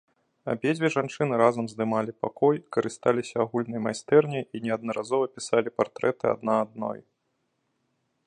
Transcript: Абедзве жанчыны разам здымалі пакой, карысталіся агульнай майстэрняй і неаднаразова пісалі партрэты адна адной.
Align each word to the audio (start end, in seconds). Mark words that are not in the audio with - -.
Абедзве 0.51 0.87
жанчыны 0.93 1.33
разам 1.41 1.65
здымалі 1.73 2.11
пакой, 2.23 2.55
карысталіся 2.77 3.35
агульнай 3.45 3.81
майстэрняй 3.87 4.43
і 4.59 4.61
неаднаразова 4.65 5.25
пісалі 5.37 5.69
партрэты 5.81 6.23
адна 6.35 6.53
адной. 6.65 6.99